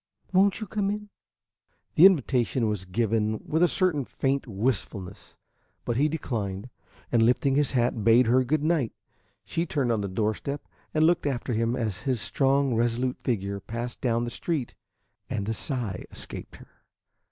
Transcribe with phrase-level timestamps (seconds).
[0.33, 1.09] Won't you come in?"
[1.93, 5.37] The invitation was given with a certain faint wistfulness,
[5.85, 6.71] but he declined,
[7.11, 8.93] and lifting his hat, bade her good night.
[9.45, 14.01] She turned on the doorstep and looked after him as his strong, resolute figure passed
[14.01, 14.73] down the street,
[15.29, 16.81] and a sigh escaped her.